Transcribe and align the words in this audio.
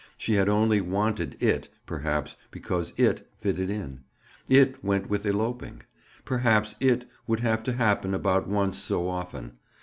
She 0.17 0.33
had 0.33 0.49
only 0.49 0.81
wanted 0.81 1.37
"it," 1.39 1.69
perhaps, 1.85 2.35
because 2.49 2.91
"it" 2.97 3.29
fitted 3.37 3.69
in; 3.69 3.99
"it" 4.49 4.83
went 4.83 5.07
with 5.11 5.27
eloping. 5.27 5.83
Perhaps 6.25 6.75
"it" 6.79 7.05
would 7.27 7.41
have 7.41 7.61
to 7.65 7.73
happen 7.73 8.15
about 8.15 8.47
once 8.47 8.79
so 8.79 9.07
often. 9.07 9.59